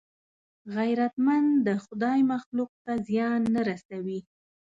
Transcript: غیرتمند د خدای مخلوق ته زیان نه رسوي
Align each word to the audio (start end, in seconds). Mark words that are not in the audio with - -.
غیرتمند 0.75 1.51
د 1.67 1.69
خدای 1.85 2.19
مخلوق 2.33 2.71
ته 2.83 2.93
زیان 3.07 3.41
نه 3.55 3.61
رسوي 3.69 4.19